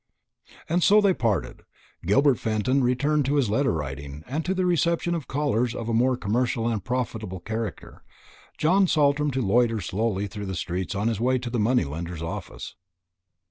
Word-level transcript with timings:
And 0.67 0.81
so 0.81 0.99
they 0.99 1.13
parted 1.13 1.61
Gilbert 2.03 2.39
Fenton 2.39 2.77
to 2.79 2.83
return 2.83 3.21
to 3.21 3.35
his 3.35 3.51
letter 3.51 3.71
writing, 3.71 4.23
and 4.25 4.43
to 4.45 4.55
the 4.55 4.65
reception 4.65 5.13
of 5.13 5.27
callers 5.27 5.75
of 5.75 5.87
a 5.89 5.93
more 5.93 6.17
commercial 6.17 6.67
and 6.67 6.83
profitable 6.83 7.39
character; 7.39 8.03
John 8.57 8.87
Saltram 8.87 9.29
to 9.29 9.43
loiter 9.43 9.79
slowly 9.79 10.25
through 10.25 10.47
the 10.47 10.55
streets 10.55 10.95
on 10.95 11.07
his 11.07 11.19
way 11.19 11.37
to 11.37 11.51
the 11.51 11.59
money 11.59 11.83
lender's 11.83 12.23
office. 12.23 12.73